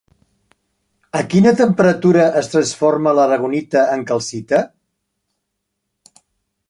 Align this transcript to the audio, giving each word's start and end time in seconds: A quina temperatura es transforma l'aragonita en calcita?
A 1.19 1.21
quina 1.33 1.51
temperatura 1.59 2.25
es 2.41 2.49
transforma 2.53 3.13
l'aragonita 3.19 3.85
en 3.97 4.07
calcita? 4.15 4.63